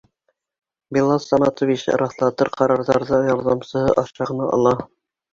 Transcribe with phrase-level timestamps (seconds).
[0.95, 4.73] Билал Саматович раҫлатыр ҡарарҙарҙы ярҙамсыһы аша ғына ала.